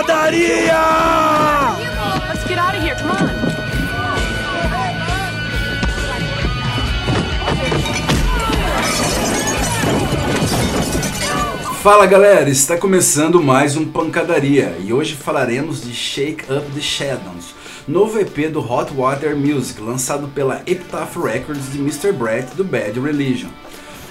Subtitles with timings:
[0.00, 1.76] pancadaria!
[2.28, 2.94] Let's get out of here.
[2.94, 3.50] Come on.
[11.82, 17.54] Fala galera, está começando mais um Pancadaria e hoje falaremos de Shake Up the Shadows,
[17.88, 22.12] novo EP do Hot Water Music, lançado pela Epitaph Records de Mr.
[22.12, 23.48] Brett do Bad Religion.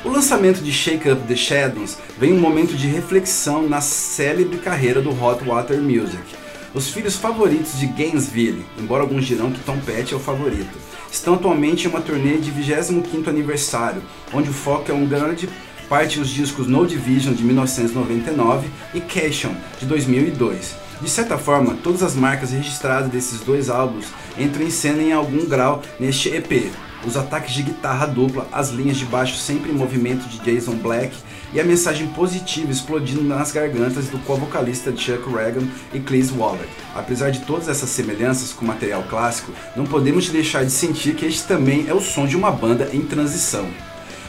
[0.04, 5.02] O lançamento de Shake Up the Shadows vem um momento de reflexão na célebre carreira
[5.02, 6.24] do Hot Water Music.
[6.74, 10.78] Os filhos favoritos de Gainesville, embora alguns dirão que Tom Petty é o favorito,
[11.12, 14.02] estão atualmente em uma turnê de 25º aniversário,
[14.34, 15.50] onde o foco é um grande
[15.90, 20.76] parte os discos No Division de 1999 e Cation de 2002.
[21.02, 24.06] De certa forma, todas as marcas registradas desses dois álbuns
[24.38, 26.72] entram em cena em algum grau neste EP.
[27.06, 31.16] Os ataques de guitarra dupla, as linhas de baixo sempre em movimento de Jason Black
[31.54, 36.68] e a mensagem positiva explodindo nas gargantas do co-vocalista Chuck Reagan e Chris Waller.
[36.94, 41.26] Apesar de todas essas semelhanças com o material clássico, não podemos deixar de sentir que
[41.26, 43.70] este também é o som de uma banda em transição.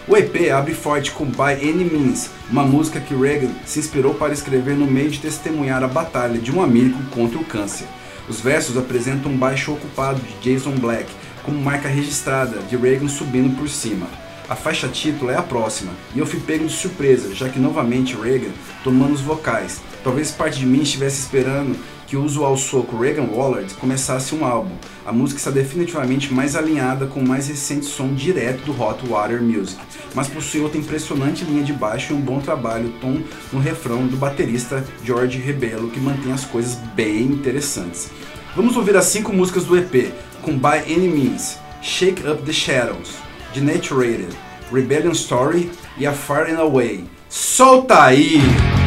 [0.07, 4.33] O EP abre forte com By Any Means, uma música que Reagan se inspirou para
[4.33, 7.87] escrever no meio de testemunhar a batalha de um amigo contra o câncer.
[8.29, 11.07] Os versos apresentam um baixo ocupado de Jason Black
[11.43, 14.07] como marca registrada de Reagan subindo por cima.
[14.49, 18.17] A faixa título é a próxima, e eu fui pego de surpresa, já que novamente
[18.17, 18.51] Reagan
[18.83, 19.81] tomando os vocais.
[20.03, 21.79] Talvez parte de mim estivesse esperando
[22.11, 24.75] que o usual soco Reagan Wallard começasse um álbum.
[25.07, 29.41] A música está definitivamente mais alinhada com o mais recente som direto do Hot Water
[29.41, 29.81] Music,
[30.13, 34.17] mas possui outra impressionante linha de baixo e um bom trabalho tom no refrão do
[34.17, 38.11] baterista George Rebelo, que mantém as coisas bem interessantes.
[38.57, 43.19] Vamos ouvir as cinco músicas do EP, com By Any Means, Shake Up the Shadows,
[43.55, 44.35] Denaturated,
[44.73, 47.05] Rebellion Story e A Far and Away.
[47.29, 48.80] Solta aí!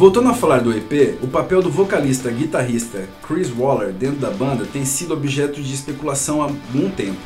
[0.00, 4.64] Voltando a falar do EP, o papel do vocalista guitarrista Chris Waller dentro da banda
[4.64, 7.20] tem sido objeto de especulação há algum tempo,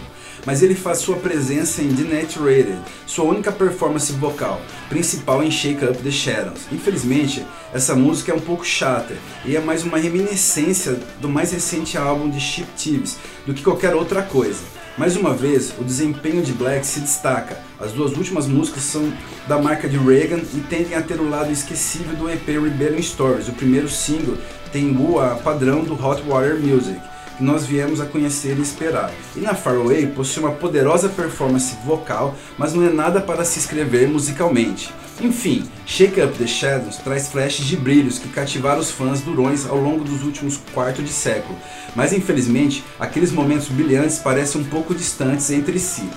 [0.45, 2.77] mas ele faz sua presença em Denaturated,
[3.07, 6.63] sua única performance vocal, principal em Shake Up the Shadows.
[6.73, 9.15] Infelizmente, essa música é um pouco chata
[9.45, 13.95] e é mais uma reminiscência do mais recente álbum de Chip Thieves do que qualquer
[13.95, 14.65] outra coisa.
[14.97, 17.59] Mais uma vez, o desempenho de Black se destaca.
[17.81, 19.13] As duas últimas músicas são
[19.49, 23.49] da marca de Reagan e tendem a ter o lado esquecível do EP Rebellion Stories.
[23.49, 24.39] O primeiro single
[24.71, 27.01] tem o padrão do Hot Water Music,
[27.37, 29.11] que nós viemos a conhecer e esperar.
[29.35, 34.07] E na Faraway possui uma poderosa performance vocal, mas não é nada para se escrever
[34.07, 34.95] musicalmente.
[35.21, 39.77] Enfim, Shake Up the Shadows traz flashes de brilhos que cativaram os fãs durões ao
[39.77, 41.57] longo dos últimos quarto de século,
[41.95, 46.09] mas infelizmente aqueles momentos brilhantes parecem um pouco distantes entre si.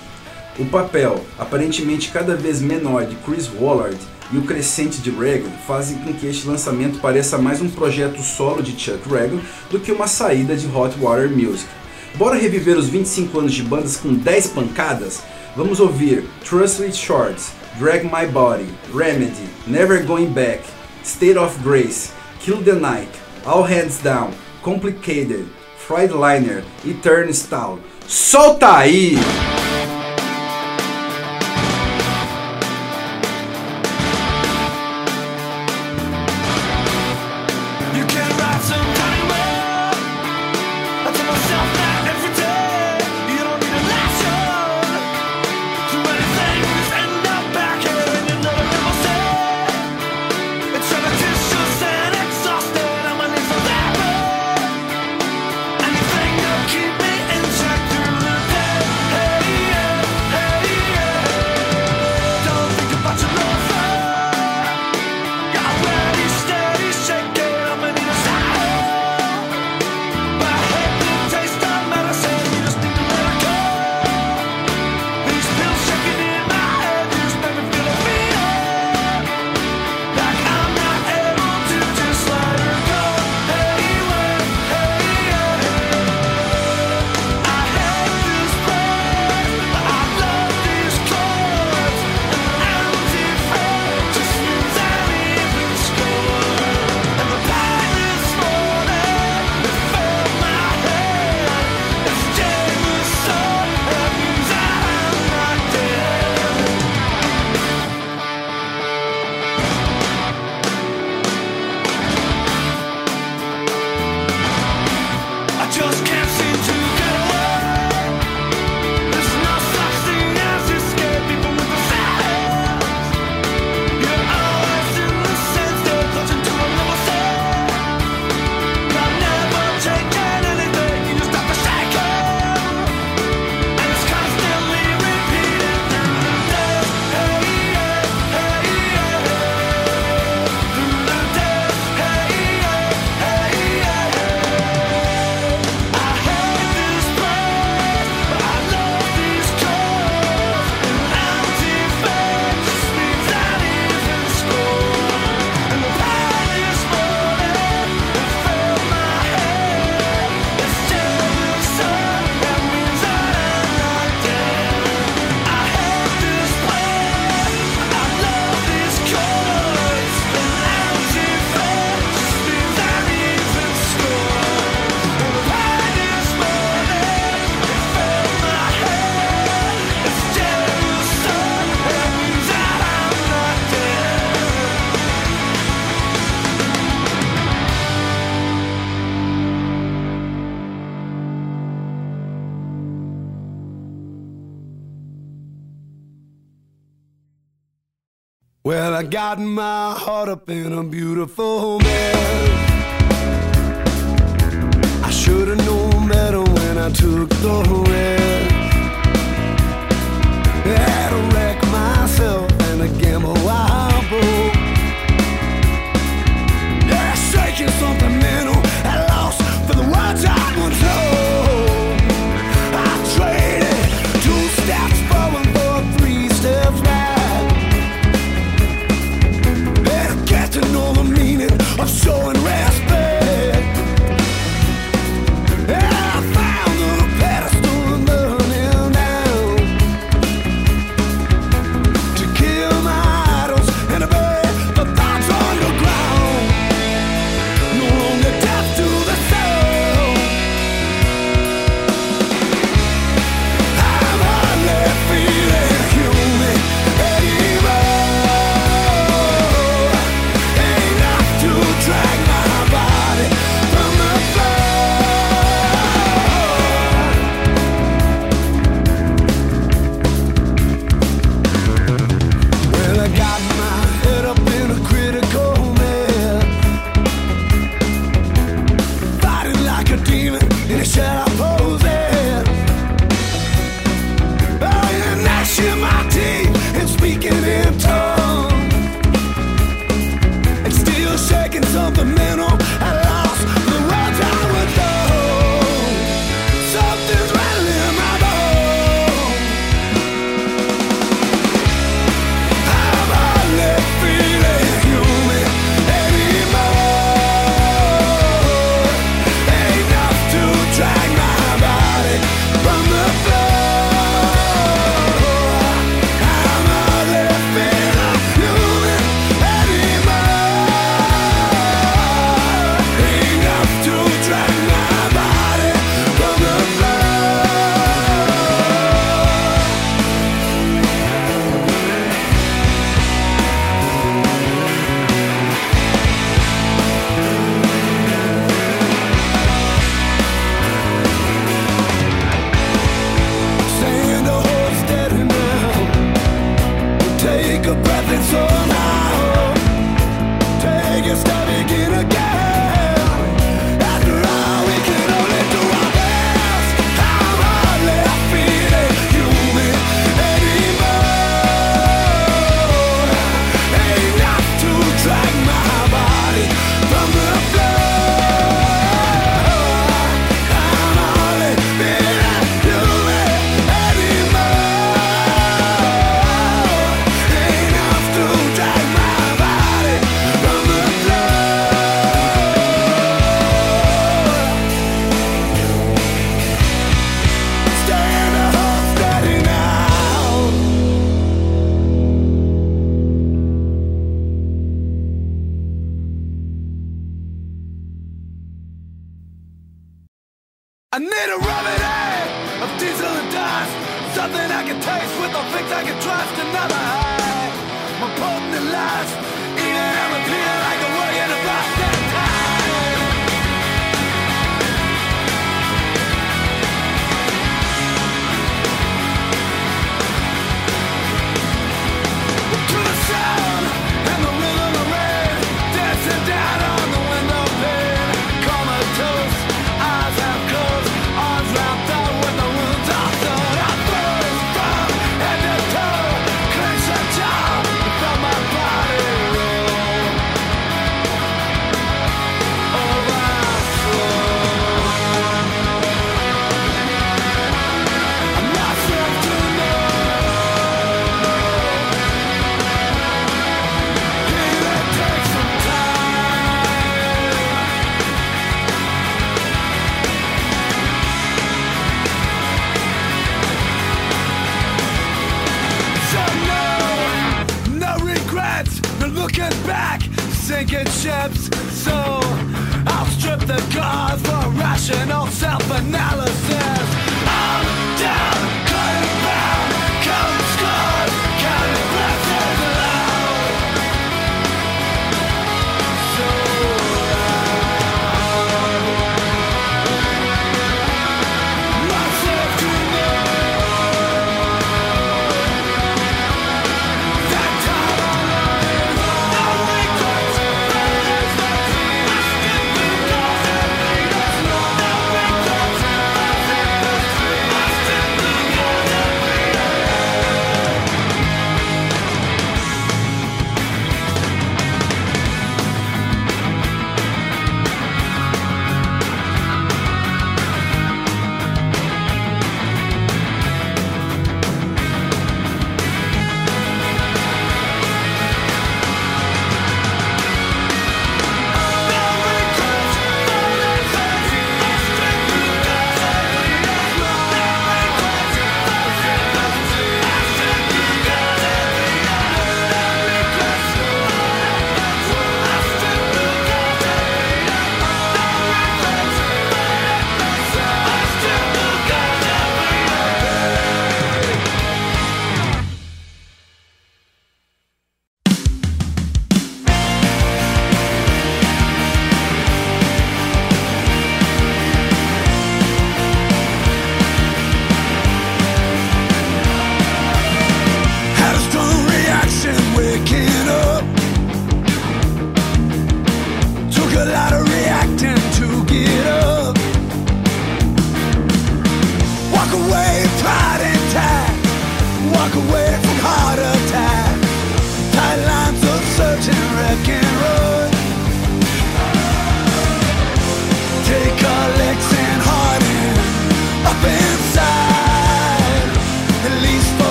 [0.57, 3.97] O papel, aparentemente cada vez menor de Chris Wallard
[4.31, 8.63] e o crescente de Reagan fazem com que este lançamento pareça mais um projeto solo
[8.63, 11.69] de Chuck Reagan do que uma saída de Hot Water Music.
[12.15, 15.21] Bora reviver os 25 anos de bandas com 10 pancadas?
[15.55, 20.63] Vamos ouvir Trust With Shorts, Drag My Body, Remedy, Never Going Back,
[21.03, 23.09] State of Grace, Kill the Night,
[23.45, 25.45] All Hands Down, Complicated,
[25.77, 27.79] Friedliner e Turnstile.
[28.07, 29.15] Solta aí!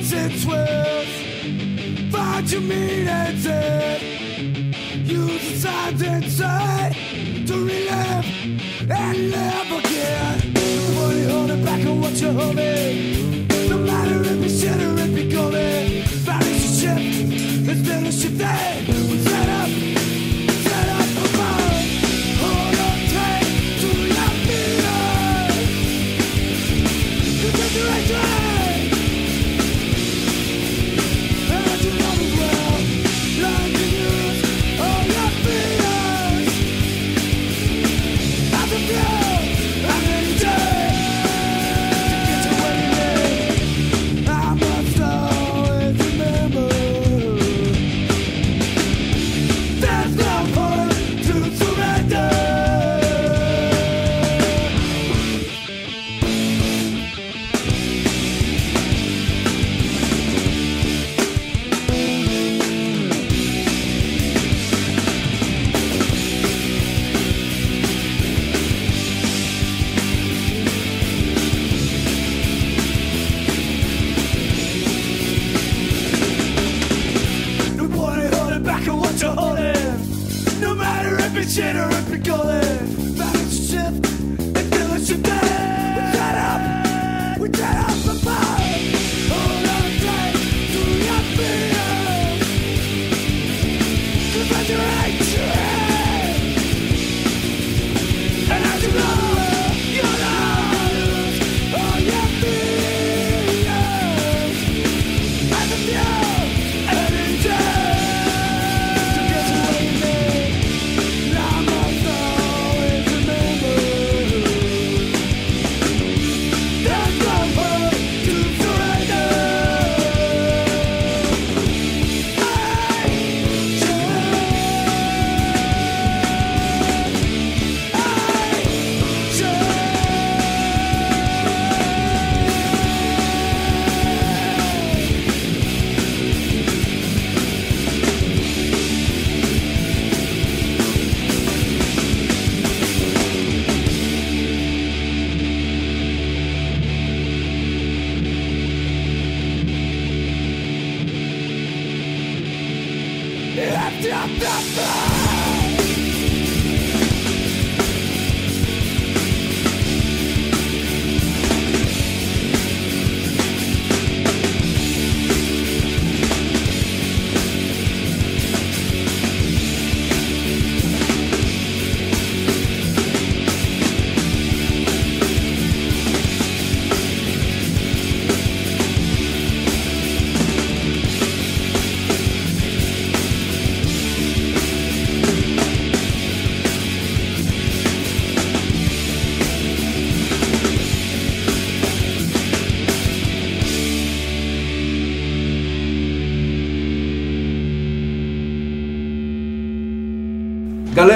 [0.00, 2.10] Once and twist.
[2.10, 4.72] Find your meanings in.
[5.04, 6.96] Use the signs inside
[7.46, 8.24] to relive
[8.90, 10.54] and live again.
[10.54, 13.46] Nobody holding back on what you're holding.
[13.68, 16.24] No matter if it's shit or if you're golden.
[16.24, 18.99] Balance your shifting.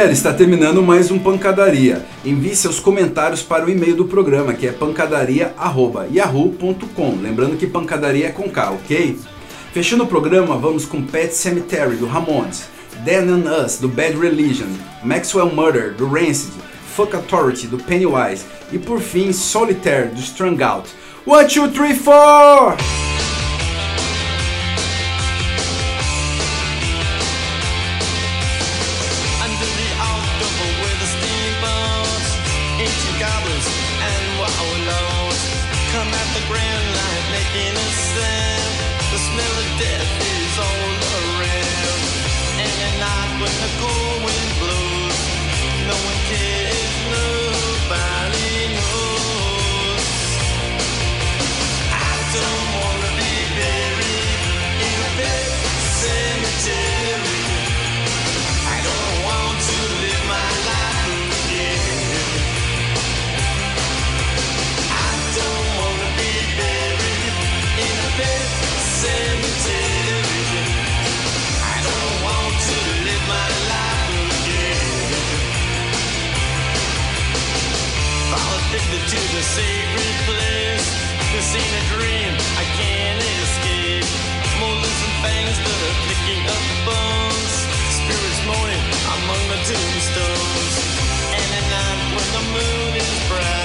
[0.04, 2.04] galera, está terminando mais um Pancadaria.
[2.24, 7.18] Envie seus comentários para o e-mail do programa, que é pancadaria.yahoo.com.
[7.22, 9.18] Lembrando que pancadaria é com K, ok?
[9.72, 12.68] Fechando o programa, vamos com Pet Cemetery, do Ramones,
[13.02, 14.68] Then and Us, do Bad Religion,
[15.02, 16.52] Maxwell Murder, do Rancid,
[16.94, 20.90] Fuck Authority, do Pennywise, e por fim, Solitaire, do Strung Out.
[21.26, 23.03] 1, 2, 3, 4!
[34.64, 35.40] Wallows
[35.92, 38.74] come at the grand line making a sound.
[39.12, 42.02] The smell of death is all around.
[42.64, 45.20] And at night when the cold wind blows,
[45.88, 48.23] no one cares, nobody
[79.52, 80.86] sacred place.
[81.32, 84.08] This ain't a dream, I can't escape.
[84.60, 87.54] Molars and fangs that are picking up bones.
[87.98, 88.84] Spirits moaning
[89.16, 90.74] among the tombstones.
[91.36, 93.63] And at night when the moon is bright,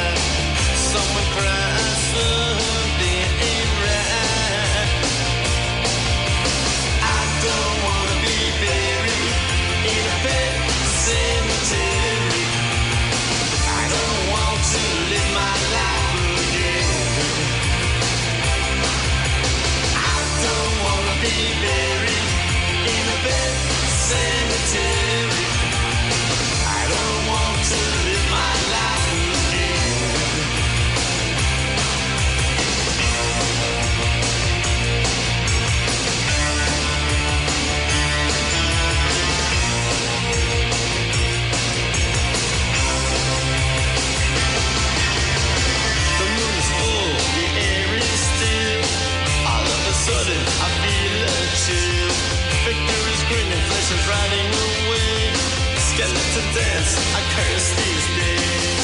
[53.92, 55.34] are driving away.
[55.78, 58.82] Scared to dance, I curse these days.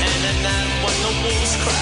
[0.00, 1.75] And at night when the wolves cry.